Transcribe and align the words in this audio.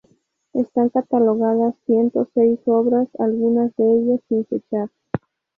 Están 0.53 0.89
catalogadas 0.89 1.75
ciento 1.85 2.27
seis 2.33 2.59
obras, 2.65 3.07
algunas 3.19 3.71
de 3.75 3.83
ellas 3.83 4.19
sin 4.27 4.43
fechar. 4.47 4.89